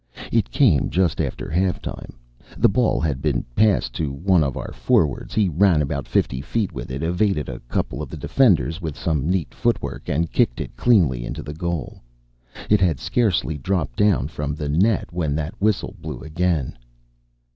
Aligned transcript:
It 0.31 0.49
came 0.49 0.89
just 0.89 1.21
after 1.21 1.47
half 1.51 1.79
time. 1.79 2.17
The 2.57 2.67
ball 2.67 2.99
had 2.99 3.21
been 3.21 3.45
passed 3.55 3.93
to 4.01 4.11
one 4.11 4.43
of 4.43 4.57
our 4.57 4.73
forwards; 4.73 5.35
he 5.35 5.47
ran 5.47 5.79
about 5.79 6.07
fifty 6.07 6.41
feet 6.41 6.73
with 6.73 6.89
it, 6.89 7.03
evaded 7.03 7.47
a 7.47 7.59
couple 7.69 8.01
of 8.01 8.09
the 8.09 8.17
defenders 8.17 8.81
with 8.81 8.97
some 8.97 9.29
neat 9.29 9.53
foot 9.53 9.79
work, 9.79 10.09
and 10.09 10.31
kicked 10.31 10.59
it 10.59 10.75
cleanly 10.75 11.23
into 11.23 11.43
the 11.43 11.53
goal. 11.53 12.01
It 12.67 12.81
had 12.81 12.99
scarcely 12.99 13.59
dropped 13.59 13.95
down 13.97 14.27
from 14.29 14.55
the 14.55 14.69
net 14.69 15.11
when 15.13 15.35
that 15.35 15.61
whistle 15.61 15.93
blew 16.01 16.21
again. 16.21 16.79